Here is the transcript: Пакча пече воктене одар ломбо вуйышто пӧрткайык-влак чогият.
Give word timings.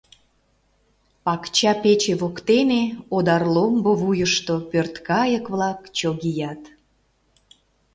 Пакча 1.23 1.73
пече 1.83 2.13
воктене 2.21 2.83
одар 3.15 3.43
ломбо 3.53 3.91
вуйышто 4.01 4.55
пӧрткайык-влак 4.69 5.79
чогият. 5.97 6.61